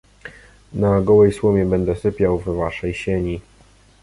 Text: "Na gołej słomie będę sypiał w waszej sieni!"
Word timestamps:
"Na 0.73 1.01
gołej 1.01 1.33
słomie 1.33 1.65
będę 1.65 1.95
sypiał 1.95 2.39
w 2.39 2.43
waszej 2.57 2.93
sieni!" 2.93 3.41